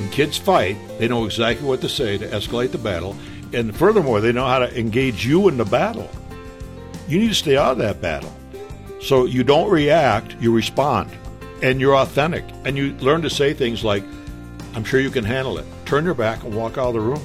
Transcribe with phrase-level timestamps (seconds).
[0.00, 3.14] When kids fight, they know exactly what to say to escalate the battle,
[3.52, 6.08] and furthermore, they know how to engage you in the battle.
[7.06, 8.34] You need to stay out of that battle.
[9.02, 11.10] So you don't react, you respond,
[11.62, 14.02] and you're authentic, and you learn to say things like,
[14.74, 15.66] I'm sure you can handle it.
[15.84, 17.20] Turn your back and walk out of the room.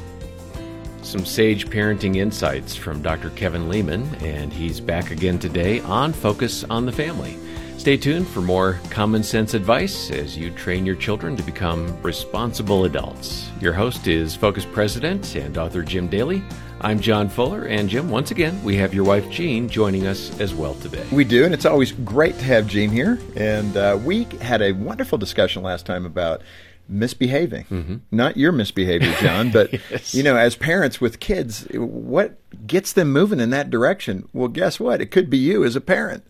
[1.02, 3.30] Some sage parenting insights from Dr.
[3.30, 7.38] Kevin Leman, and he's back again today on Focus on the Family.
[7.86, 12.86] Stay tuned for more common sense advice as you train your children to become responsible
[12.86, 13.48] adults.
[13.62, 16.42] Your host is Focus President and author Jim Daly.
[16.82, 20.52] I'm John Fuller, and Jim, once again, we have your wife Jean joining us as
[20.52, 21.06] well today.
[21.12, 23.20] We do, and it's always great to have Jean here.
[23.36, 26.42] And uh, we had a wonderful discussion last time about
[26.90, 27.66] misbehaving.
[27.66, 27.96] Mm-hmm.
[28.10, 30.16] Not your misbehavior, John, but yes.
[30.16, 34.28] you know, as parents with kids, what gets them moving in that direction?
[34.34, 35.02] Well, guess what?
[35.02, 36.26] It could be you as a parent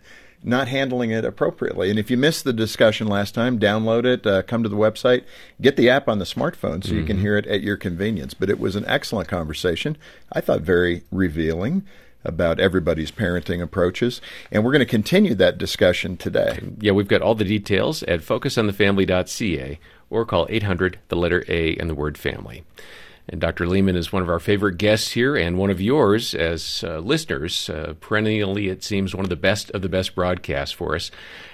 [0.45, 1.89] not handling it appropriately.
[1.89, 5.23] And if you missed the discussion last time, download it, uh, come to the website,
[5.59, 6.97] get the app on the smartphone so mm-hmm.
[6.97, 7.25] you can mm-hmm.
[7.25, 8.33] hear it at your convenience.
[8.33, 9.97] But it was an excellent conversation.
[10.31, 11.83] I thought very revealing
[12.23, 14.21] about everybody's parenting approaches.
[14.51, 16.59] And we're going to continue that discussion today.
[16.79, 19.79] Yeah, we've got all the details at focusonthefamily.ca
[20.09, 22.63] or call 800 the letter A and the word family.
[23.27, 23.65] And Dr.
[23.65, 27.69] Leman is one of our favorite guests here and one of yours as uh, listeners.
[27.69, 31.09] Uh, perennially, it seems one of the best of the best broadcasts for us.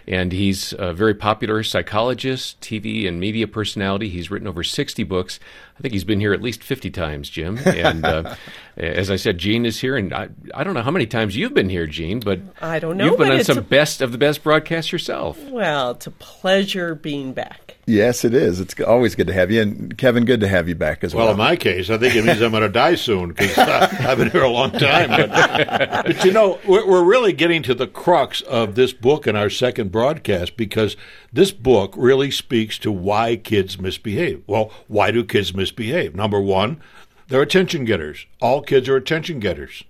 [0.05, 4.09] And he's a very popular psychologist, TV and media personality.
[4.09, 5.39] He's written over 60 books.
[5.77, 7.57] I think he's been here at least 50 times, Jim.
[7.59, 8.35] And uh,
[8.77, 9.95] as I said, Jean is here.
[9.95, 12.97] And I, I, don't know how many times you've been here, Jean, but I don't
[12.97, 13.05] know.
[13.05, 13.61] You've been on some a...
[13.61, 15.41] best of the best broadcasts yourself.
[15.45, 17.70] Well, it's a pleasure being back.
[17.87, 18.59] Yes, it is.
[18.59, 19.61] It's always good to have you.
[19.61, 21.25] And Kevin, good to have you back as well.
[21.25, 23.87] Well, in my case, I think it means I'm going to die soon because uh,
[24.01, 25.09] I've been here a long time.
[25.09, 25.29] But,
[26.05, 29.49] but you know, we're, we're really getting to the crux of this book in our
[29.49, 30.95] second broadcast because
[31.33, 34.43] this book really speaks to why kids misbehave.
[34.45, 36.15] Well, why do kids misbehave?
[36.15, 36.81] Number one,
[37.29, 38.25] they're attention getters.
[38.41, 39.83] All kids are attention getters.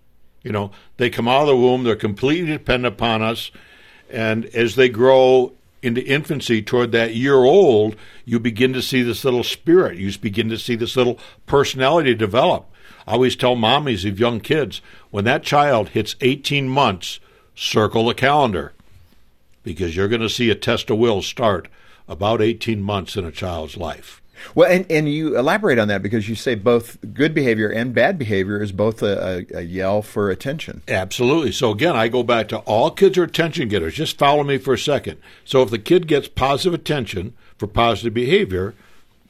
[0.43, 3.51] You know, they come out of the womb, they're completely dependent upon us.
[4.09, 9.25] And as they grow into infancy toward that year old, you begin to see this
[9.25, 9.97] little spirit.
[9.97, 12.69] You begin to see this little personality develop.
[13.07, 17.19] I always tell mommies of young kids when that child hits 18 months,
[17.55, 18.73] circle the calendar
[19.63, 21.67] because you're going to see a test of will start
[22.07, 24.20] about 18 months in a child's life.
[24.55, 28.17] Well, and, and you elaborate on that because you say both good behavior and bad
[28.17, 30.81] behavior is both a, a, a, yell for attention.
[30.87, 31.51] Absolutely.
[31.51, 33.95] So, again, I go back to all kids are attention getters.
[33.95, 35.17] Just follow me for a second.
[35.45, 38.73] So, if the kid gets positive attention for positive behavior,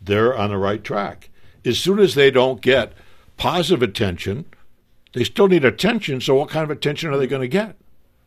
[0.01, 1.29] they're on the right track.
[1.63, 2.93] As soon as they don't get
[3.37, 4.45] positive attention,
[5.13, 6.21] they still need attention.
[6.21, 7.75] So, what kind of attention are they going to get?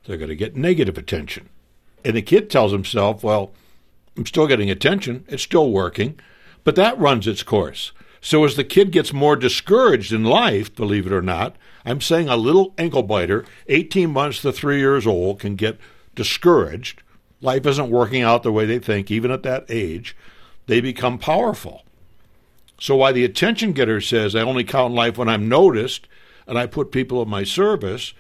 [0.07, 1.49] They're going to get negative attention.
[2.05, 3.53] And the kid tells himself, well,
[4.17, 6.19] I'm still getting attention, it's still working.
[6.65, 7.93] But that runs its course.
[8.21, 12.29] So as the kid gets more discouraged in life, believe it or not, I'm saying
[12.29, 15.79] a little ankle biter, 18 months to three years old, can get
[16.15, 17.03] discouraged.
[17.43, 20.17] Life isn't working out the way they think, even at that age.
[20.67, 21.85] They become powerful.
[22.81, 26.09] So why the attention getter says, I only count life when I'm noticed
[26.47, 28.15] and I put people in my service,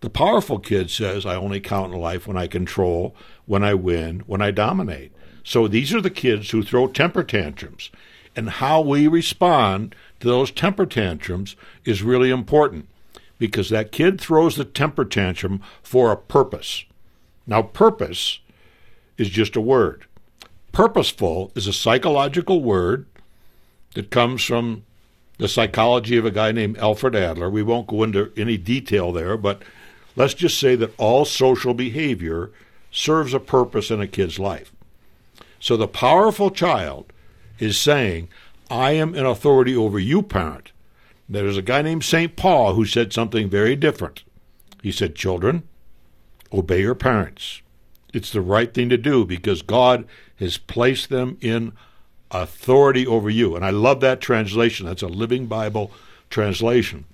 [0.00, 3.14] the powerful kid says, I only count in life when I control,
[3.46, 5.12] when I win, when I dominate.
[5.44, 7.90] So these are the kids who throw temper tantrums.
[8.36, 12.88] And how we respond to those temper tantrums is really important
[13.38, 16.84] because that kid throws the temper tantrum for a purpose.
[17.46, 18.38] Now, purpose
[19.16, 20.04] is just a word.
[20.72, 23.06] Purposeful is a psychological word
[23.94, 24.84] that comes from
[25.38, 27.50] the psychology of a guy named Alfred Adler.
[27.50, 29.62] We won't go into any detail there, but
[30.14, 32.50] let's just say that all social behavior
[32.92, 34.70] serves a purpose in a kid's life.
[35.60, 37.12] So the powerful child
[37.58, 38.28] is saying,
[38.70, 40.72] I am in authority over you, parent.
[41.28, 42.34] There's a guy named St.
[42.34, 44.24] Paul who said something very different.
[44.82, 45.62] He said, Children,
[46.52, 47.60] obey your parents.
[48.12, 50.06] It's the right thing to do because God
[50.38, 51.72] has placed them in
[52.30, 53.54] authority over you.
[53.54, 54.86] And I love that translation.
[54.86, 55.92] That's a Living Bible
[56.30, 57.04] translation.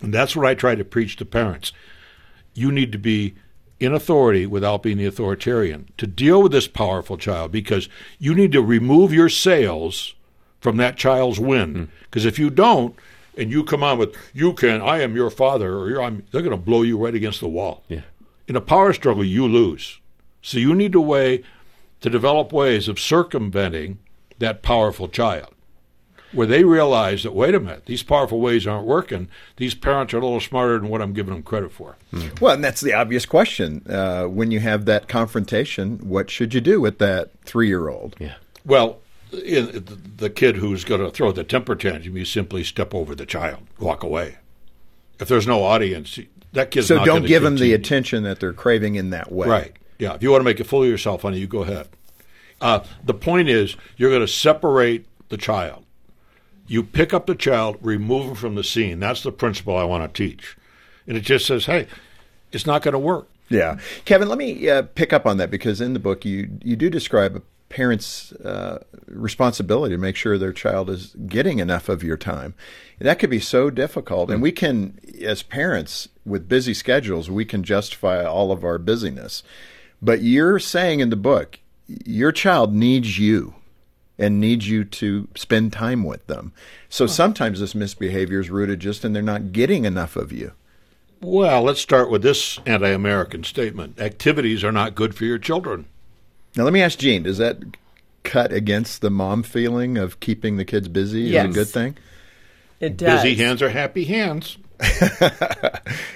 [0.00, 1.72] And that's what I try to preach to parents.
[2.54, 3.34] You need to be
[3.78, 7.88] in authority without being the authoritarian to deal with this powerful child because
[8.18, 10.14] you need to remove your sails
[10.60, 11.76] from that child's wind.
[11.76, 11.84] Hmm.
[12.04, 12.96] Because if you don't,
[13.36, 16.56] and you come on with "you can," I am your father, or they're going to
[16.56, 17.84] blow you right against the wall.
[17.88, 18.02] Yeah.
[18.48, 20.00] In a power struggle, you lose.
[20.40, 21.42] So you need a way
[22.00, 23.98] to develop ways of circumventing
[24.38, 25.54] that powerful child,
[26.36, 29.28] where they realize that wait a minute, these powerful ways aren't working.
[29.56, 31.96] These parents are a little smarter than what I'm giving them credit for.
[32.40, 33.82] Well, and that's the obvious question.
[33.88, 38.16] Uh, when you have that confrontation, what should you do with that three year old?
[38.20, 38.34] Yeah.
[38.66, 38.98] Well,
[39.32, 39.86] in,
[40.18, 43.62] the kid who's going to throw the temper tantrum, you simply step over the child,
[43.78, 44.36] walk away.
[45.18, 46.18] If there's no audience,
[46.52, 49.32] that kid's So not don't gonna give them the attention that they're craving in that
[49.32, 49.48] way.
[49.48, 49.72] Right.
[49.98, 50.14] Yeah.
[50.14, 51.88] If you want to make a fool of yourself, honey, you go ahead.
[52.60, 55.85] Uh, the point is, you're going to separate the child.
[56.66, 59.00] You pick up the child, remove him from the scene.
[59.00, 60.56] That's the principle I want to teach.
[61.06, 61.86] And it just says, hey,
[62.52, 63.28] it's not going to work.
[63.48, 66.74] Yeah, Kevin, let me uh, pick up on that because in the book you you
[66.74, 72.02] do describe a parent's uh, responsibility to make sure their child is getting enough of
[72.02, 72.54] your time.
[72.98, 77.62] That could be so difficult, and we can, as parents with busy schedules, we can
[77.62, 79.42] justify all of our busyness.
[80.00, 83.54] But you're saying in the book, your child needs you
[84.18, 86.52] and needs you to spend time with them.
[86.88, 90.52] So sometimes this misbehavior is rooted just in they're not getting enough of you.
[91.20, 95.86] Well, let's start with this anti American statement activities are not good for your children.
[96.56, 97.58] Now, let me ask Jean: Does that
[98.22, 101.54] cut against the mom feeling of keeping the kids busy is a Yes.
[101.54, 101.96] good thing?
[102.80, 103.22] It does.
[103.22, 104.58] Busy hands are happy hands.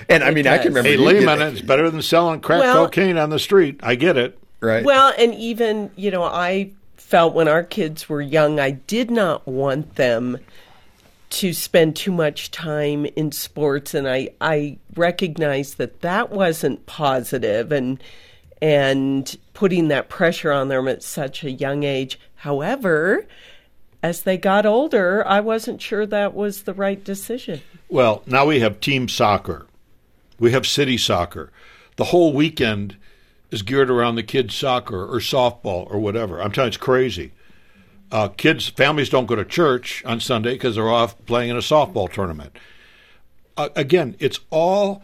[0.08, 0.88] And I mean, I can remember.
[0.88, 3.78] Hey, you Leman, get- it's better than selling crack Well- cocaine on the street.
[3.82, 4.36] I get it.
[4.60, 4.84] right?
[4.84, 6.72] Well, and even, you know, I
[7.10, 10.38] felt when our kids were young, I did not want them
[11.30, 17.70] to spend too much time in sports and I I recognized that that wasn't positive
[17.72, 18.02] and
[18.62, 22.18] and putting that pressure on them at such a young age.
[22.36, 23.26] However,
[24.02, 27.60] as they got older, I wasn't sure that was the right decision.
[27.88, 29.66] Well, now we have team soccer.
[30.38, 31.50] We have city soccer.
[31.96, 32.96] The whole weekend
[33.50, 36.40] is geared around the kids' soccer or softball or whatever.
[36.40, 37.32] I'm telling you, it's crazy.
[38.12, 41.60] Uh, kids, families don't go to church on Sunday because they're off playing in a
[41.60, 42.56] softball tournament.
[43.56, 45.02] Uh, again, it's all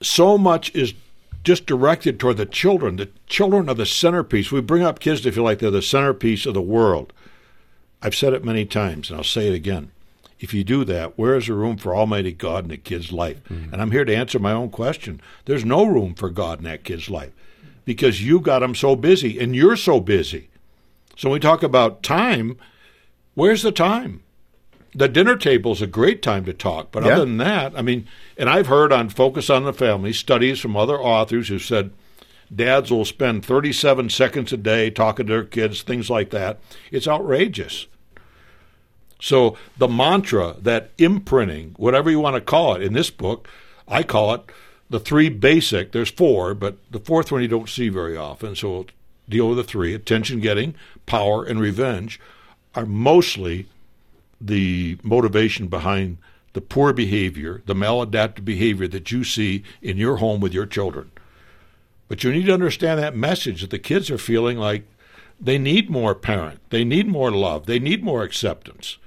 [0.00, 0.94] so much is
[1.44, 2.96] just directed toward the children.
[2.96, 4.50] The children are the centerpiece.
[4.50, 7.12] We bring up kids to feel like they're the centerpiece of the world.
[8.02, 9.90] I've said it many times, and I'll say it again.
[10.40, 13.40] If you do that, where is the room for Almighty God in a kid's life?
[13.72, 15.20] And I'm here to answer my own question.
[15.46, 17.32] There's no room for God in that kid's life
[17.88, 20.50] because you got them so busy, and you're so busy.
[21.16, 22.58] So when we talk about time,
[23.32, 24.22] where's the time?
[24.94, 27.12] The dinner table is a great time to talk, but Yeah.
[27.14, 28.06] other than that, I mean,
[28.36, 31.90] and I've heard on Focus on the Family studies from other authors who said
[32.54, 36.58] dads will spend 37 seconds a day talking to their kids, things like that.
[36.90, 37.86] It's outrageous.
[39.18, 43.48] So the mantra, that imprinting, whatever you want to call it, in this book,
[43.88, 44.42] I call it
[44.90, 45.92] the three basic.
[45.92, 48.54] There's four, but the fourth one you don't see very often.
[48.54, 48.86] So we'll
[49.28, 50.74] deal with the three: attention getting,
[51.06, 52.20] power, and revenge
[52.74, 53.66] are mostly
[54.40, 56.18] the motivation behind
[56.52, 61.10] the poor behavior, the maladaptive behavior that you see in your home with your children.
[62.08, 64.84] But you need to understand that message that the kids are feeling like
[65.40, 68.98] they need more parent, they need more love, they need more acceptance.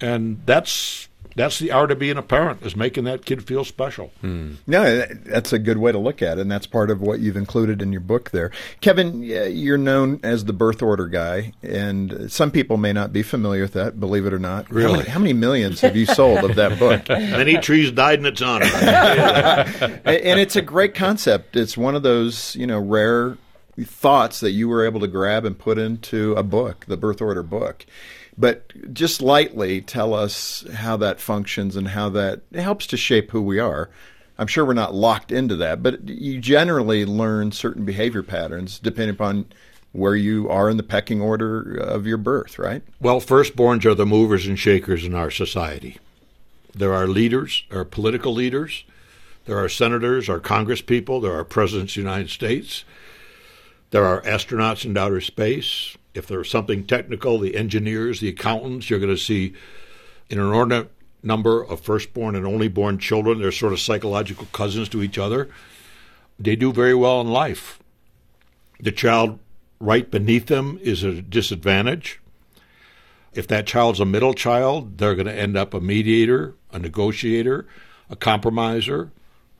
[0.00, 1.07] And that's
[1.38, 4.10] that's the art of being a parent is making that kid feel special.
[4.20, 4.54] Hmm.
[4.66, 7.20] No, that- that's a good way to look at it, and that's part of what
[7.20, 8.50] you've included in your book there.
[8.80, 13.62] Kevin, you're known as the birth order guy, and some people may not be familiar
[13.62, 14.66] with that, believe it or not.
[14.68, 14.98] How Really?
[14.98, 17.08] many, how many millions have you sold of that book?
[17.08, 18.66] Many trees died in its honor.
[18.72, 21.56] and and it's a great concept.
[21.56, 23.38] It's one of those, you know, rare
[23.84, 27.42] thoughts that you were able to grab and put into a book, the birth order
[27.42, 27.86] book.
[28.38, 33.42] But just lightly tell us how that functions and how that helps to shape who
[33.42, 33.90] we are.
[34.38, 39.16] I'm sure we're not locked into that, but you generally learn certain behavior patterns depending
[39.16, 39.46] upon
[39.90, 42.82] where you are in the pecking order of your birth, right?
[43.00, 45.98] Well, firstborns are the movers and shakers in our society.
[46.72, 48.84] There are leaders, there are political leaders,
[49.46, 52.84] there are senators, our congresspeople, there are presidents of the United States,
[53.90, 55.96] there are astronauts in outer space.
[56.18, 59.54] If there's something technical, the engineers, the accountants, you're going to see
[60.30, 60.90] an inordinate
[61.22, 63.40] number of firstborn and only born children.
[63.40, 65.48] They're sort of psychological cousins to each other.
[66.38, 67.78] They do very well in life.
[68.78, 69.38] The child
[69.80, 72.20] right beneath them is a disadvantage.
[73.32, 77.66] If that child's a middle child, they're going to end up a mediator, a negotiator,
[78.10, 79.10] a compromiser,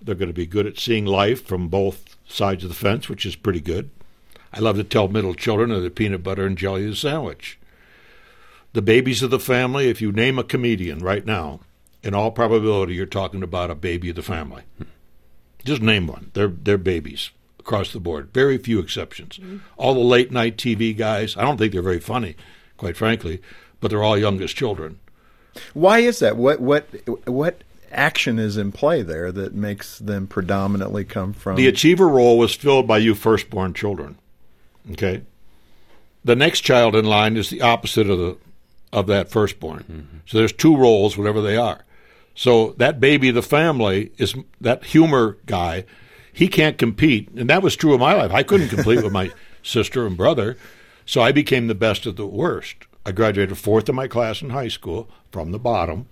[0.01, 3.27] They're going to be good at seeing life from both sides of the fence, which
[3.27, 3.91] is pretty good.
[4.53, 7.59] I love to tell middle children of the peanut butter and jelly of the sandwich.
[8.73, 11.61] The babies of the family, if you name a comedian right now,
[12.03, 14.63] in all probability, you're talking about a baby of the family.
[15.65, 16.31] Just name one.
[16.35, 18.31] They're, they're babies across the board.
[18.33, 19.39] Very few exceptions.
[19.39, 19.59] Mm-hmm.
[19.77, 22.37] All the late night TV guys, I don't think they're very funny,
[22.77, 23.43] quite frankly,
[23.81, 25.01] but they're all youngest children.
[25.75, 26.37] Why is that?
[26.37, 26.87] What what
[27.27, 32.39] what action is in play there that makes them predominantly come from the achiever role
[32.39, 34.19] was filled by you firstborn children.
[34.93, 35.23] Okay.
[36.25, 38.37] The next child in line is the opposite of the
[38.93, 39.85] of that firstborn.
[39.85, 40.19] Mm-hmm.
[40.27, 41.85] So there's two roles, whatever they are.
[42.35, 45.85] So that baby the family is that humor guy.
[46.33, 48.31] He can't compete, and that was true of my life.
[48.31, 50.57] I couldn't compete with my sister and brother,
[51.05, 52.77] so I became the best of the worst.
[53.05, 56.07] I graduated fourth in my class in high school from the bottom.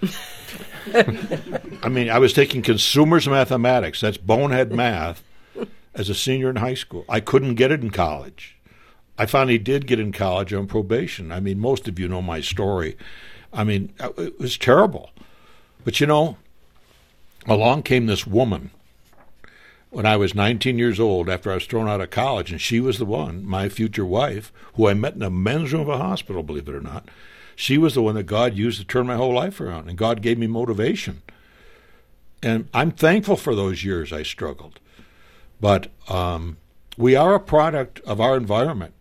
[0.94, 4.00] I mean, I was taking consumers mathematics.
[4.02, 5.22] That's bonehead math
[5.94, 7.04] as a senior in high school.
[7.08, 8.56] I couldn't get it in college.
[9.18, 11.30] I finally did get in college on probation.
[11.30, 12.96] I mean, most of you know my story.
[13.52, 15.10] I mean, uh, it was terrible.
[15.84, 16.38] But you know,
[17.46, 18.70] along came this woman
[19.90, 22.80] when I was 19 years old after I was thrown out of college, and she
[22.80, 25.98] was the one, my future wife, who I met in a men's room of a
[25.98, 27.08] hospital, believe it or not.
[27.54, 30.22] She was the one that God used to turn my whole life around, and God
[30.22, 31.20] gave me motivation.
[32.42, 34.80] And I'm thankful for those years I struggled.
[35.62, 36.58] But um,
[36.98, 38.94] we are a product of our environment.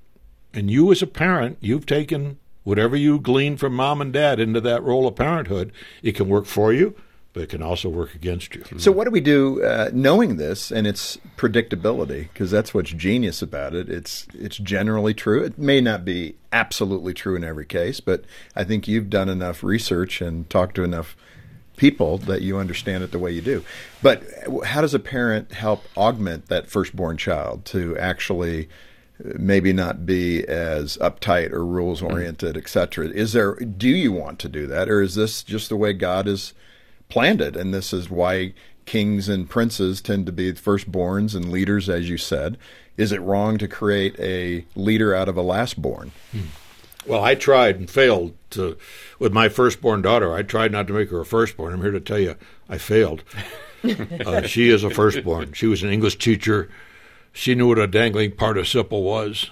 [0.54, 4.62] And you, as a parent, you've taken whatever you glean from mom and dad into
[4.62, 5.74] that role of parenthood.
[6.04, 6.96] It can work for you,
[7.34, 8.64] but it can also work against you.
[8.78, 12.30] So, what do we do uh, knowing this and its predictability?
[12.32, 13.90] Because that's what's genius about it.
[13.90, 15.44] It's it's generally true.
[15.44, 18.26] It may not be absolutely true in every case, but
[18.56, 21.16] I think you've done enough research and talked to enough
[21.82, 23.66] people that you understand it the way you do.
[24.04, 24.24] But
[24.64, 28.70] how does a parent help augment that firstborn child to actually?
[29.38, 32.66] maybe not be as uptight or rules oriented, mm-hmm.
[32.66, 33.08] et cetera.
[33.08, 33.54] Is there?
[33.54, 36.56] Do you want to do that, or is this just the way God has
[37.08, 37.56] planned it?
[37.56, 42.18] And this is why kings and princes tend to be firstborns and leaders, as you
[42.18, 42.58] said.
[42.98, 46.10] Is it wrong to create a leader out of a lastborn?
[46.32, 46.48] Hmm.
[47.06, 48.78] Well, I tried and failed to
[49.20, 50.34] with my firstborn daughter.
[50.34, 51.74] I tried not to make her a firstborn.
[51.74, 52.36] I'm here to tell you,
[52.70, 53.24] I failed.
[54.26, 55.54] uh, she is a firstborn.
[55.54, 56.70] She was an English teacher
[57.34, 59.50] she knew what a dangling participle was.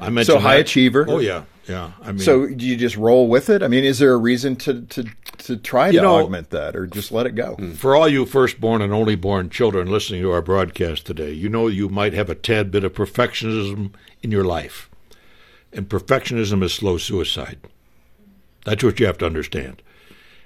[0.00, 0.62] I mentioned so high that.
[0.62, 1.06] achiever.
[1.08, 1.92] Oh yeah, yeah.
[2.02, 3.62] I mean, so do you just roll with it?
[3.62, 5.04] I mean, is there a reason to to
[5.38, 7.54] to try to know, augment that, or just let it go?
[7.54, 7.72] Hmm.
[7.72, 11.88] For all you firstborn and onlyborn children listening to our broadcast today, you know you
[11.88, 13.92] might have a tad bit of perfectionism
[14.22, 14.90] in your life,
[15.72, 17.58] and perfectionism is slow suicide.
[18.64, 19.82] That's what you have to understand.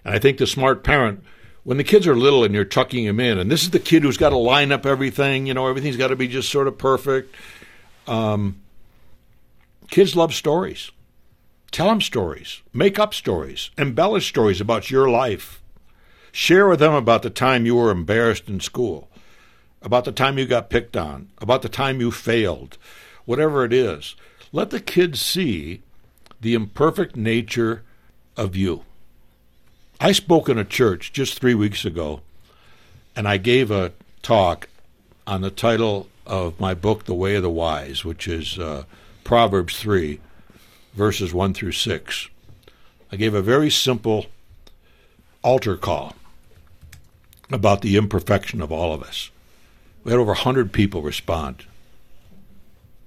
[0.05, 1.23] And I think the smart parent
[1.65, 4.03] when the kids are little and you're tucking them in, and this is the kid
[4.03, 6.77] who's got to line up everything, you know, everything's got to be just sort of
[6.77, 7.35] perfect.
[8.07, 8.61] Um,
[9.89, 10.91] kids love stories.
[11.71, 15.63] Tell them stories, make up stories, embellish stories about your life.
[16.31, 19.09] Share with them about the time you were embarrassed in school,
[19.81, 22.77] about the time you got picked on, about the time you failed,
[23.25, 24.17] whatever it is.
[24.55, 25.81] Let the kids see
[26.41, 27.83] the imperfect nature
[28.37, 28.85] of you.
[29.99, 32.21] I spoke in a church just three weeks ago,
[33.17, 34.69] and I gave a talk
[35.27, 38.85] on the title of my book, The Way of the Wise, which is uh,
[39.25, 40.21] Proverbs 3,
[40.93, 42.29] verses 1 through 6.
[43.11, 44.27] I gave a very simple
[45.43, 46.15] altar call
[47.51, 49.31] about the imperfection of all of us.
[50.05, 51.65] We had over 100 people respond.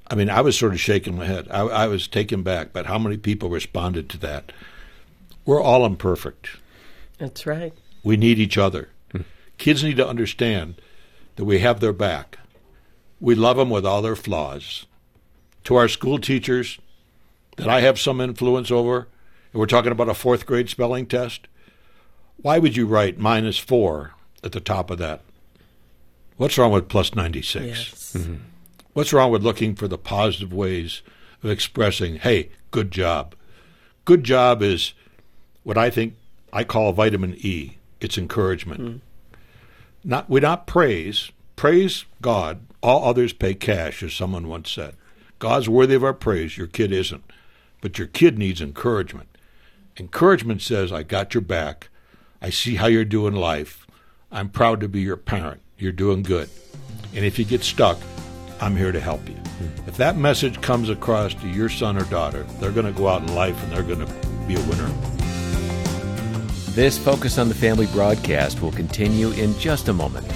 [0.07, 1.47] I mean, I was sort of shaking my head.
[1.49, 4.51] I, I was taken back, but how many people responded to that?
[5.45, 6.49] We're all imperfect.
[7.17, 7.73] That's right.
[8.03, 8.89] We need each other.
[9.57, 10.75] Kids need to understand
[11.37, 12.37] that we have their back.
[13.19, 14.85] We love them with all their flaws.
[15.63, 16.77] To our school teachers
[17.57, 19.07] that I have some influence over,
[19.53, 21.47] and we're talking about a fourth grade spelling test,
[22.37, 25.21] why would you write minus four at the top of that?
[26.37, 27.65] What's wrong with plus 96?
[27.65, 28.13] Yes.
[28.17, 28.35] Mm-hmm.
[28.95, 31.01] What's wrong with looking for the positive ways
[31.43, 33.35] of expressing, hey, good job?
[34.05, 34.93] Good job is
[35.63, 36.13] what I think
[36.53, 37.77] I call vitamin E.
[37.99, 38.81] It's encouragement.
[38.81, 39.01] Mm.
[40.05, 41.33] Not we not praise.
[41.57, 42.61] Praise God.
[42.81, 44.95] All others pay cash, as someone once said.
[45.39, 46.57] God's worthy of our praise.
[46.57, 47.29] Your kid isn't,
[47.81, 49.27] but your kid needs encouragement.
[49.97, 51.89] Encouragement says, "I got your back.
[52.41, 53.85] I see how you're doing life.
[54.31, 55.59] I'm proud to be your parent.
[55.77, 56.49] You're doing good.
[57.13, 57.99] And if you get stuck,
[58.61, 59.35] I'm here to help you.
[59.35, 59.87] Hmm.
[59.89, 63.21] If that message comes across to your son or daughter, they're going to go out
[63.21, 64.13] in life and they're going to
[64.47, 64.87] be a winner.
[66.71, 70.27] This Focus on the Family broadcast will continue in just a moment.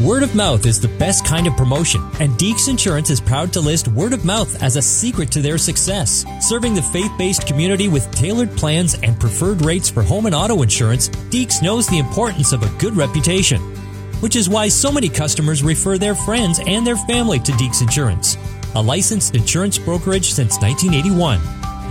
[0.00, 3.60] Word of mouth is the best kind of promotion, and Deeks Insurance is proud to
[3.60, 6.24] list word of mouth as a secret to their success.
[6.40, 10.62] Serving the faith based community with tailored plans and preferred rates for home and auto
[10.62, 13.60] insurance, Deeks knows the importance of a good reputation
[14.20, 18.36] which is why so many customers refer their friends and their family to Deeks Insurance,
[18.74, 21.40] a licensed insurance brokerage since 1981.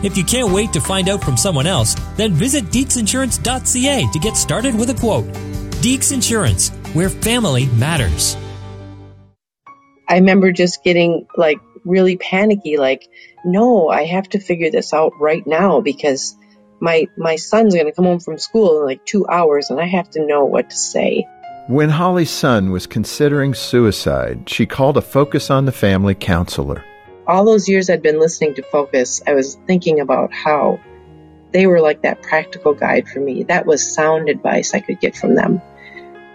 [0.04, 4.38] If you can't wait to find out from someone else, then visit deeksinsurance.ca to get
[4.38, 5.26] started with a quote.
[5.82, 8.38] Deeks Insurance, where family matters.
[10.08, 13.08] I remember just getting like really panicky, like,
[13.44, 16.36] no, I have to figure this out right now because
[16.80, 19.88] my my son's going to come home from school in like two hours and I
[19.88, 21.28] have to know what to say.
[21.68, 26.86] When Holly's son was considering suicide, she called a Focus on the Family counselor.
[27.28, 30.80] All those years I'd been listening to Focus, I was thinking about how
[31.52, 33.44] they were like that practical guide for me.
[33.44, 35.62] That was sound advice I could get from them.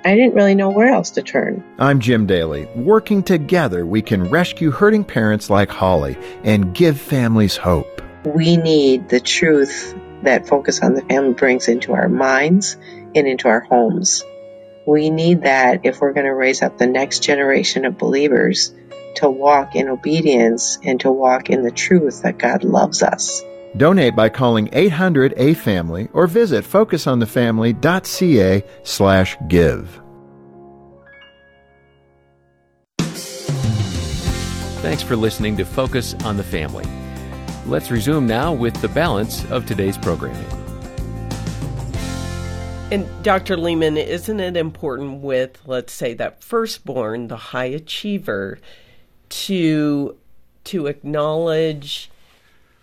[0.04, 1.64] I didn't really know where else to turn.
[1.78, 2.66] I'm Jim Daly.
[2.76, 8.02] Working together, we can rescue hurting parents like Holly and give families hope.
[8.26, 12.76] We need the truth that Focus on the Family brings into our minds
[13.14, 14.24] and into our homes.
[14.86, 18.74] We need that if we're going to raise up the next generation of believers
[19.16, 23.42] to walk in obedience and to walk in the truth that God loves us.
[23.76, 30.00] Donate by calling 800 A Family or visit focusonthefamily.ca slash give.
[34.82, 36.84] Thanks for listening to Focus on the Family.
[37.66, 40.61] Let's resume now with the balance of today's programming.
[42.92, 43.56] And Dr.
[43.56, 48.58] Leman, isn't it important with, let's say, that firstborn, the high achiever,
[49.30, 50.18] to
[50.64, 52.10] to acknowledge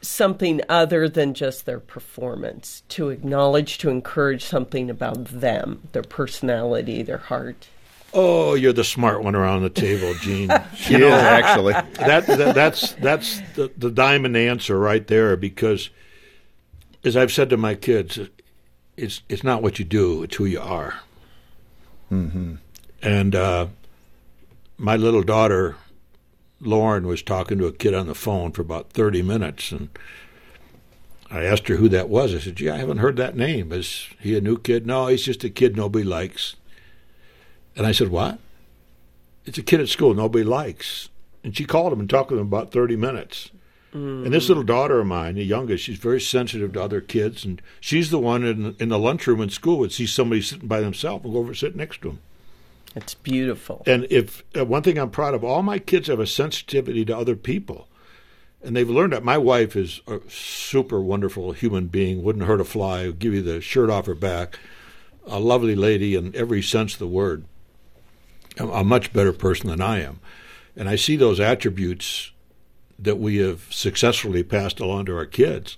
[0.01, 7.03] something other than just their performance, to acknowledge, to encourage something about them, their personality,
[7.03, 7.67] their heart.
[8.11, 10.49] Oh, you're the smart one around the table, Jean.
[10.75, 11.73] She knows, actually.
[11.73, 15.37] that, that that's that's the, the diamond answer right there.
[15.37, 15.91] Because,
[17.03, 18.17] as I've said to my kids,
[18.99, 21.01] it's it's not what you do; it's who you are.
[22.11, 22.55] Mm-hmm.
[23.01, 23.67] And uh,
[24.77, 25.75] my little daughter
[26.61, 29.89] Lauren was talking to a kid on the phone for about 30 minutes, and
[31.31, 32.33] I asked her who that was.
[32.33, 33.71] I said, "Gee, I haven't heard that name.
[33.71, 34.85] Is he a new kid?
[34.85, 36.55] No, he's just a kid nobody likes."
[37.75, 38.39] And I said, "What?
[39.45, 41.09] It's a kid at school nobody likes."
[41.43, 43.51] And she called him and talked to him about 30 minutes.
[43.93, 44.25] Mm.
[44.25, 47.61] And this little daughter of mine, the youngest, she's very sensitive to other kids, and
[47.79, 51.25] she's the one in in the lunchroom in school would see somebody sitting by themselves
[51.25, 52.19] and go over and sit next to them.
[52.95, 53.83] It's beautiful.
[53.85, 57.17] And if uh, one thing I'm proud of, all my kids have a sensitivity to
[57.17, 57.87] other people.
[58.61, 62.65] And they've learned that my wife is a super wonderful human being, wouldn't hurt a
[62.65, 64.59] fly, would give you the shirt off her back,
[65.25, 67.45] a lovely lady in every sense of the word,
[68.57, 70.19] a, a much better person than I am.
[70.75, 72.31] And I see those attributes
[73.01, 75.77] that we have successfully passed along to our kids.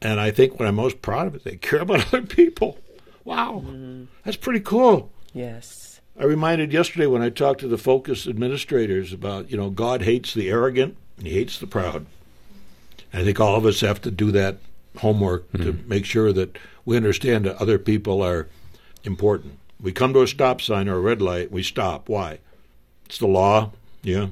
[0.00, 2.78] And I think what I'm most proud of is they care about other people.
[3.24, 4.08] Wow, mm.
[4.24, 5.10] that's pretty cool.
[5.32, 6.00] Yes.
[6.18, 10.34] I reminded yesterday when I talked to the Focus administrators about, you know, God hates
[10.34, 12.06] the arrogant and he hates the proud.
[13.12, 14.58] And I think all of us have to do that
[14.98, 15.64] homework mm-hmm.
[15.64, 18.48] to make sure that we understand that other people are
[19.04, 19.58] important.
[19.80, 22.08] We come to a stop sign or a red light, we stop.
[22.08, 22.38] Why?
[23.06, 24.28] It's the law, yeah.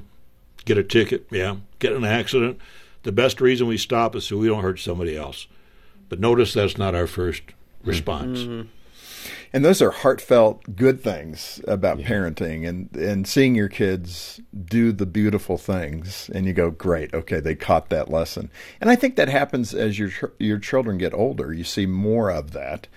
[0.65, 1.57] Get a ticket, yeah.
[1.79, 2.59] Get in an accident.
[3.03, 5.47] The best reason we stop is so we don't hurt somebody else.
[6.09, 7.41] But notice that's not our first
[7.83, 8.39] response.
[8.39, 8.67] Mm-hmm
[9.53, 12.07] and those are heartfelt good things about yeah.
[12.07, 17.39] parenting and and seeing your kids do the beautiful things and you go great okay
[17.39, 21.53] they caught that lesson and i think that happens as your your children get older
[21.53, 22.87] you see more of that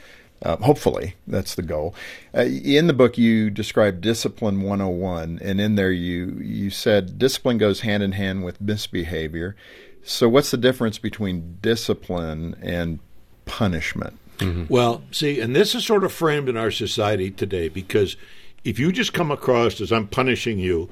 [0.43, 1.95] uh, hopefully that's the goal
[2.37, 7.59] uh, in the book you described discipline 101 and in there you you said discipline
[7.59, 9.57] goes hand in hand with misbehavior
[10.03, 12.99] so what's the difference between discipline and
[13.47, 14.65] punishment Mm-hmm.
[14.73, 18.17] Well, see, and this is sort of framed in our society today because
[18.65, 20.91] if you just come across as I'm punishing you,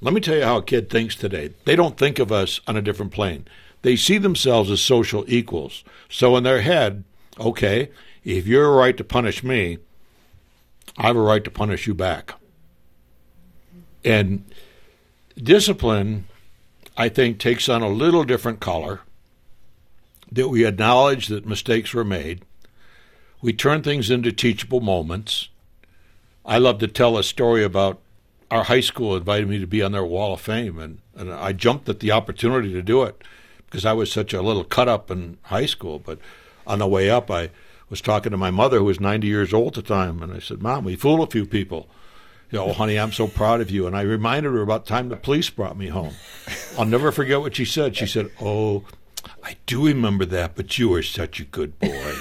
[0.00, 1.54] let me tell you how a kid thinks today.
[1.64, 3.46] They don't think of us on a different plane.
[3.82, 5.84] They see themselves as social equals.
[6.08, 7.04] So in their head,
[7.38, 7.90] okay,
[8.26, 9.78] if you're right to punish me,
[10.98, 12.34] I have a right to punish you back.
[14.04, 14.44] And
[15.36, 16.26] discipline,
[16.96, 19.00] I think, takes on a little different color
[20.32, 22.42] that we acknowledge that mistakes were made.
[23.40, 25.48] We turn things into teachable moments.
[26.44, 28.00] I love to tell a story about
[28.50, 31.52] our high school invited me to be on their wall of fame, and, and I
[31.52, 33.22] jumped at the opportunity to do it
[33.66, 36.00] because I was such a little cut up in high school.
[36.00, 36.18] But
[36.66, 37.50] on the way up, I
[37.88, 40.38] was talking to my mother, who was 90 years old at the time, and I
[40.38, 41.88] said, Mom, we fool a few people.
[42.50, 43.86] you know, honey, I'm so proud of you.
[43.86, 46.14] And I reminded her about the time the police brought me home.
[46.78, 47.96] I'll never forget what she said.
[47.96, 48.84] She said, Oh,
[49.42, 52.14] I do remember that, but you are such a good boy.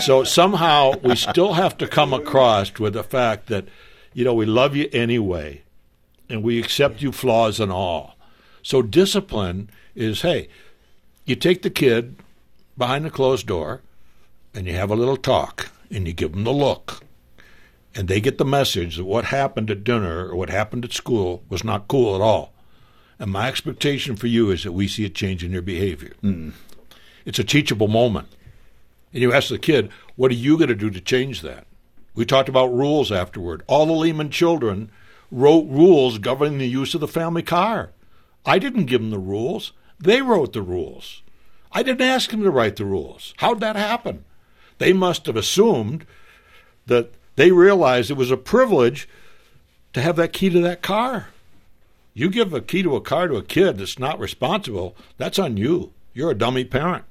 [0.00, 3.66] so somehow we still have to come across with the fact that,
[4.14, 5.62] you know, we love you anyway,
[6.28, 8.16] and we accept you flaws and all.
[8.62, 10.48] So discipline is, hey,
[11.24, 12.16] you take the kid
[12.78, 13.80] behind the closed door,
[14.54, 17.02] and you have a little talk, and you give them the look,
[17.94, 21.42] and they get the message that what happened at dinner or what happened at school
[21.48, 22.52] was not cool at all.
[23.18, 26.12] And my expectation for you is that we see a change in your behavior.
[26.22, 26.52] Mm.
[27.24, 28.28] It's a teachable moment.
[29.12, 31.66] And you ask the kid, what are you going to do to change that?
[32.14, 33.62] We talked about rules afterward.
[33.66, 34.90] All the Leman children
[35.30, 37.90] wrote rules governing the use of the family car.
[38.46, 39.72] I didn't give them the rules.
[39.98, 41.22] They wrote the rules.
[41.72, 43.34] I didn't ask them to write the rules.
[43.38, 44.24] How'd that happen?
[44.80, 46.06] They must have assumed
[46.86, 49.06] that they realized it was a privilege
[49.92, 51.28] to have that key to that car.
[52.14, 55.58] You give a key to a car to a kid that's not responsible, that's on
[55.58, 55.92] you.
[56.14, 57.04] You're a dummy parent.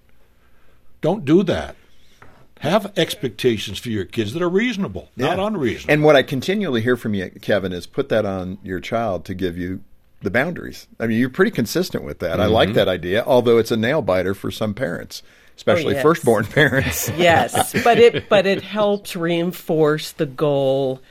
[1.01, 1.75] Don't do that.
[2.61, 5.27] Have expectations for your kids that are reasonable, yeah.
[5.27, 5.93] not unreasonable.
[5.93, 9.35] And what I continually hear from you, Kevin, is put that on your child to
[9.35, 9.81] give you
[10.23, 10.87] the boundaries.
[10.99, 12.31] I mean, you're pretty consistent with that.
[12.31, 12.41] Mm-hmm.
[12.41, 15.21] I like that idea, although it's a nail biter for some parents,
[15.59, 16.03] especially oh, yes.
[16.03, 17.11] firstborn parents.
[17.17, 21.01] yes, but it but it helps reinforce the goal.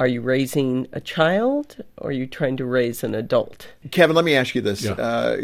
[0.00, 3.68] Are you raising a child, or are you trying to raise an adult?
[3.90, 4.92] Kevin, let me ask you this: yeah.
[4.92, 5.38] uh,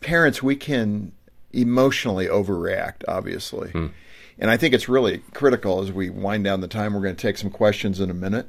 [0.00, 1.12] parents, we can
[1.52, 3.70] emotionally overreact, obviously.
[3.70, 3.88] Hmm.
[4.38, 6.94] And I think it's really critical as we wind down the time.
[6.94, 8.48] We're going to take some questions in a minute.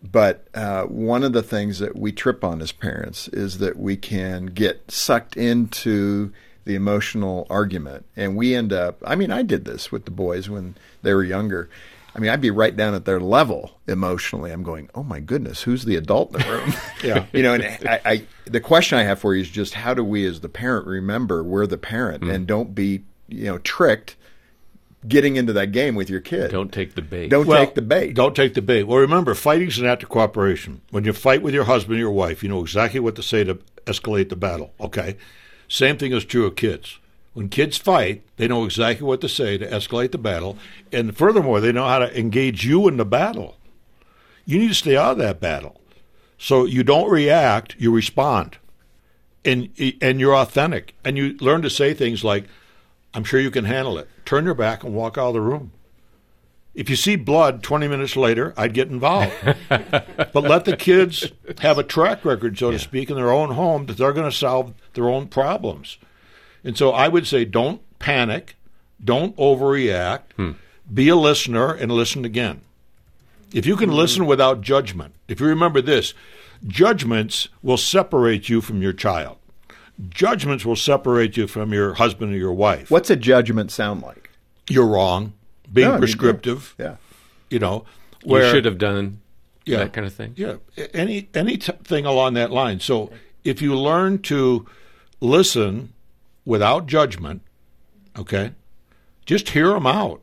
[0.00, 3.96] But uh, one of the things that we trip on as parents is that we
[3.96, 6.32] can get sucked into
[6.64, 8.06] the emotional argument.
[8.16, 11.24] And we end up, I mean, I did this with the boys when they were
[11.24, 11.68] younger.
[12.14, 14.52] I mean, I'd be right down at their level emotionally.
[14.52, 16.72] I'm going, oh my goodness, who's the adult in the room?
[17.04, 17.26] yeah.
[17.32, 20.04] you know, and I, I, the question I have for you is just how do
[20.04, 22.32] we as the parent remember we're the parent mm.
[22.32, 24.16] and don't be, you know, tricked
[25.06, 26.50] getting into that game with your kid.
[26.50, 27.28] Don't take the bait.
[27.28, 28.14] Don't well, take the bait.
[28.14, 28.84] Don't take the bait.
[28.84, 30.80] Well, remember, fighting's an act of cooperation.
[30.90, 33.44] When you fight with your husband or your wife, you know exactly what to say
[33.44, 34.72] to escalate the battle.
[34.80, 35.16] Okay.
[35.68, 36.98] Same thing is true of kids.
[37.32, 40.56] When kids fight, they know exactly what to say to escalate the battle,
[40.92, 43.56] and furthermore, they know how to engage you in the battle.
[44.44, 45.80] You need to stay out of that battle.
[46.38, 48.58] So you don't react, you respond.
[49.44, 50.94] And and you're authentic.
[51.04, 52.44] And you learn to say things like,
[53.12, 54.08] I'm sure you can handle it.
[54.24, 55.72] Turn your back and walk out of the room.
[56.74, 59.32] If you see blood 20 minutes later, I'd get involved.
[59.68, 62.78] but let the kids have a track record, so yeah.
[62.78, 65.98] to speak, in their own home that they're going to solve their own problems.
[66.64, 68.56] And so I would say don't panic,
[69.02, 70.52] don't overreact, hmm.
[70.92, 72.62] be a listener and listen again.
[73.52, 73.98] If you can mm-hmm.
[73.98, 76.12] listen without judgment, if you remember this,
[76.66, 79.38] judgments will separate you from your child
[80.08, 82.90] judgments will separate you from your husband or your wife.
[82.90, 84.30] What's a judgment sound like?
[84.68, 85.34] You're wrong.
[85.72, 86.74] Being no, prescriptive.
[86.78, 86.96] yeah.
[87.50, 87.84] You know,
[88.22, 89.20] where, you should have done
[89.64, 90.34] yeah, that kind of thing.
[90.36, 90.56] Yeah.
[90.92, 92.80] Any anything along that line.
[92.80, 93.10] So
[93.44, 94.66] if you learn to
[95.20, 95.92] listen
[96.44, 97.42] without judgment,
[98.18, 98.52] okay,
[99.26, 100.22] just hear them out.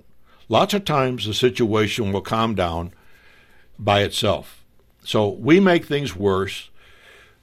[0.49, 2.93] Lots of times the situation will calm down
[3.79, 4.63] by itself.
[5.03, 6.69] So we make things worse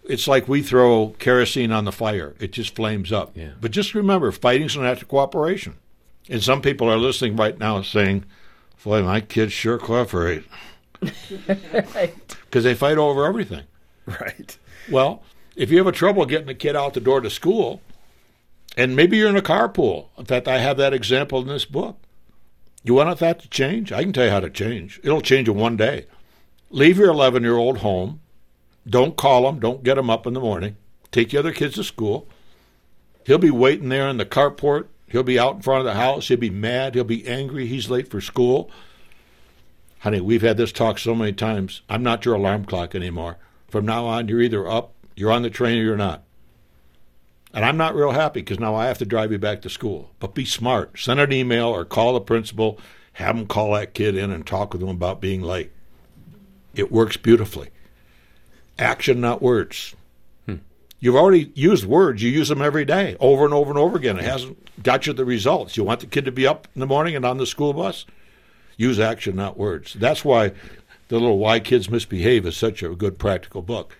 [0.09, 3.33] it's like we throw kerosene on the fire; it just flames up.
[3.37, 3.51] Yeah.
[3.61, 5.77] But just remember, fighting's an act of cooperation.
[6.29, 8.25] And some people are listening right now saying,
[8.85, 10.45] "Boy, my kids sure cooperate,"
[11.01, 12.37] because right.
[12.53, 13.64] they fight over everything.
[14.07, 14.57] Right.
[14.91, 15.23] Well,
[15.57, 17.83] if you have a trouble getting a kid out the door to school,
[18.77, 20.07] and maybe you're in a carpool.
[20.17, 21.99] In fact, I have that example in this book.
[22.85, 23.93] You want that to change?
[23.93, 25.01] I can tell you how to change.
[25.03, 26.07] It'll change in one day.
[26.71, 28.21] Leave your 11 year old home
[28.88, 29.59] don't call him.
[29.59, 30.77] Don't get him up in the morning.
[31.11, 32.27] Take the other kids to school.
[33.27, 34.87] He'll be waiting there in the carport.
[35.09, 36.29] He'll be out in front of the house.
[36.29, 36.94] He'll be mad.
[36.94, 37.66] He'll be angry.
[37.66, 38.71] He's late for school.
[40.01, 41.83] Honey, we've had this talk so many times.
[41.88, 43.37] I'm not your alarm clock anymore.
[43.68, 46.23] From now on, you're either up, you're on the train, or you're not.
[47.53, 50.11] And I'm not real happy because now I have to drive you back to school.
[50.21, 50.99] But be smart.
[50.99, 52.79] Send an email or call the principal.
[53.14, 55.73] Have them call that kid in and talk with him about being late.
[56.75, 57.71] It works beautifully
[58.79, 59.94] action, not words.
[61.01, 62.23] You've already used words.
[62.23, 64.19] You use them every day, over and over and over again.
[64.19, 65.77] It hasn't got you the results.
[65.77, 68.05] You want the kid to be up in the morning and on the school bus?
[68.77, 69.95] Use action, not words.
[69.95, 70.53] That's why
[71.09, 73.97] the little Why Kids Misbehave is such a good practical book.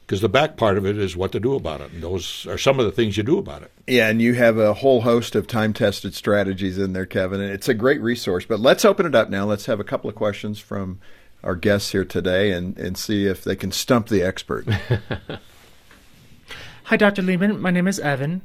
[0.00, 1.92] Because the back part of it is what to do about it.
[1.92, 3.70] And those are some of the things you do about it.
[3.86, 7.42] Yeah, and you have a whole host of time tested strategies in there, Kevin.
[7.42, 8.46] And it's a great resource.
[8.46, 9.44] But let's open it up now.
[9.44, 10.98] Let's have a couple of questions from
[11.44, 14.66] our guests here today and, and see if they can stump the expert.
[16.88, 17.20] Hi, Dr.
[17.20, 17.60] Leman.
[17.60, 18.40] My name is Evan.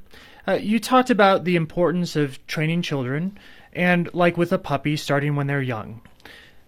[0.45, 3.39] Uh, you talked about the importance of training children,
[3.71, 6.01] and like with a puppy, starting when they're young.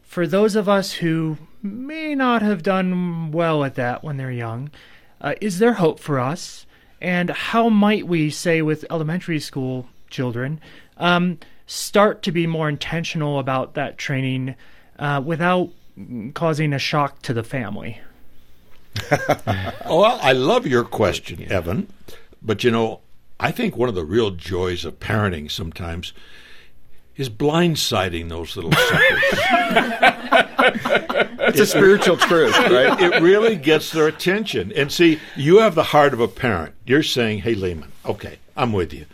[0.01, 4.71] For those of us who may not have done well at that when they're young,
[5.19, 6.65] uh, is there hope for us?
[7.01, 10.61] And how might we, say, with elementary school children,
[10.95, 14.55] um, start to be more intentional about that training
[14.97, 15.71] uh, without
[16.35, 17.99] causing a shock to the family?
[19.87, 21.87] Oh, well, I love your question, Evan.
[22.41, 23.01] But you know,
[23.39, 26.13] I think one of the real joys of parenting sometimes
[27.15, 29.23] is blindsiding those little suckers.
[31.49, 32.99] it's a spiritual truth, right?
[32.99, 34.71] It really gets their attention.
[34.75, 36.75] And see, you have the heart of a parent.
[36.85, 39.05] You're saying, hey, Leman, okay, I'm with you.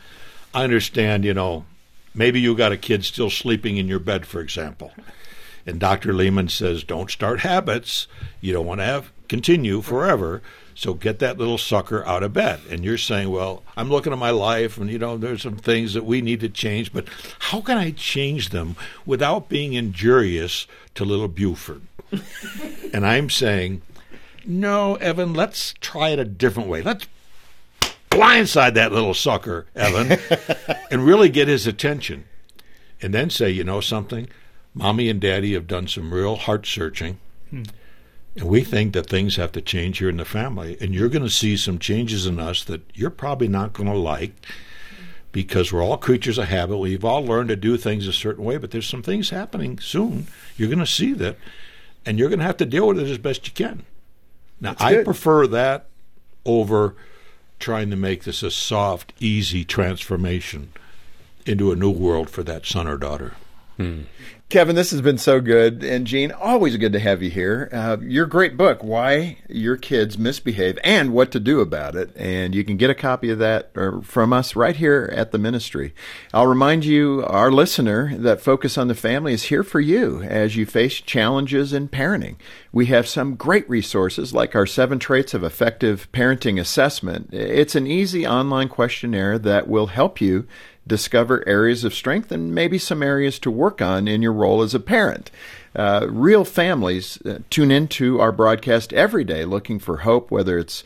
[0.54, 1.65] I understand, you know,
[2.13, 4.91] maybe you got a kid still sleeping in your bed, for example.
[5.65, 6.13] And Dr.
[6.13, 8.08] Leman says, don't start habits
[8.41, 10.41] you don't want to have continue forever.
[10.76, 12.60] So get that little sucker out of bed.
[12.69, 15.93] And you're saying, well, I'm looking at my life and, you know, there's some things
[15.93, 17.08] that we need to change, but
[17.39, 21.84] how can I change them without being injurious to little Buford?
[22.93, 23.84] and I'm saying,
[24.45, 26.82] no, Evan, let's try it a different way.
[26.82, 27.08] Let's
[28.10, 30.19] blindside that little sucker, Evan,
[30.91, 32.26] and really get his attention.
[33.02, 34.28] And then say, you know something?
[34.74, 37.20] Mommy and Daddy have done some real heart searching.
[37.50, 37.64] Hmm.
[38.36, 40.78] And we think that things have to change here in the family.
[40.80, 43.98] And you're going to see some changes in us that you're probably not going to
[43.98, 44.34] like
[45.32, 46.78] because we're all creatures of habit.
[46.78, 50.28] We've all learned to do things a certain way, but there's some things happening soon.
[50.58, 51.38] You're going to see that,
[52.06, 53.84] and you're going to have to deal with it as best you can.
[54.60, 55.88] Now, I prefer that
[56.46, 56.96] over
[57.60, 60.72] trying to make this a soft, easy transformation
[61.46, 63.34] into a new world for that son or daughter.
[63.78, 64.02] Hmm.
[64.52, 65.82] Kevin, this has been so good.
[65.82, 67.70] And Jean, always good to have you here.
[67.72, 72.12] Uh, your great book, Why Your Kids Misbehave and What to Do About It.
[72.18, 75.38] And you can get a copy of that uh, from us right here at the
[75.38, 75.96] ministry.
[76.34, 80.58] I'll remind you, our listener, that Focus on the Family is here for you as
[80.58, 82.36] you face challenges in parenting.
[82.74, 87.30] We have some great resources like our seven traits of effective parenting assessment.
[87.32, 90.46] It's an easy online questionnaire that will help you
[90.86, 94.74] discover areas of strength and maybe some areas to work on in your role as
[94.74, 95.32] a parent.
[95.76, 100.84] Uh, real families uh, tune into our broadcast every day looking for hope, whether it's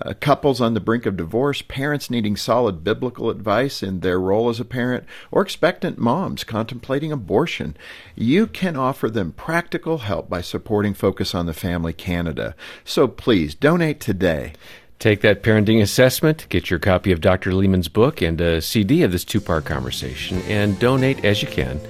[0.00, 4.48] uh, couples on the brink of divorce, parents needing solid biblical advice in their role
[4.48, 7.76] as a parent, or expectant moms contemplating abortion.
[8.14, 12.54] You can offer them practical help by supporting Focus on the Family Canada.
[12.84, 14.52] So please donate today.
[14.98, 17.54] Take that parenting assessment, get your copy of Dr.
[17.54, 21.80] Leman's book and a CD of this two part conversation, and donate as you can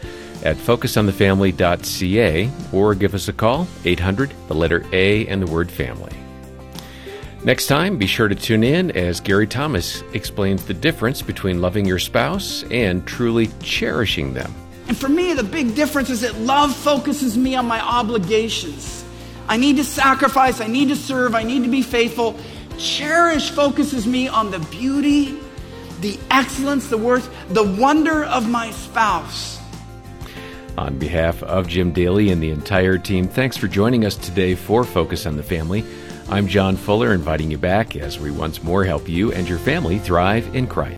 [0.45, 6.13] at focusonthefamily.ca or give us a call, 800, the letter A, and the word family.
[7.45, 11.87] Next time, be sure to tune in as Gary Thomas explains the difference between loving
[11.87, 14.53] your spouse and truly cherishing them.
[14.87, 19.03] And for me, the big difference is that love focuses me on my obligations.
[19.49, 22.39] I need to sacrifice, I need to serve, I need to be faithful.
[22.79, 25.39] Cherish focuses me on the beauty,
[26.01, 29.59] the excellence, the worth, the wonder of my spouse.
[30.77, 34.85] On behalf of Jim Daly and the entire team, thanks for joining us today for
[34.85, 35.85] Focus on the Family.
[36.29, 39.99] I'm John Fuller, inviting you back as we once more help you and your family
[39.99, 40.87] thrive in Christ.